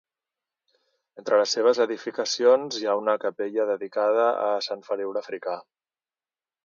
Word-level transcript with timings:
Entre 1.23 1.37
les 1.41 1.51
seves 1.57 1.81
edificacions 1.85 2.79
hi 2.79 2.87
ha 2.93 2.97
una 3.01 3.15
capella 3.25 3.67
dedicada 3.73 4.27
a 4.47 4.49
Sant 4.69 4.83
Feliu 4.89 5.15
l'Africà. 5.19 5.59